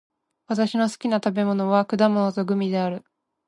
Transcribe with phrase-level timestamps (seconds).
[0.47, 3.05] 私の好きな食べ物は果物とグミである。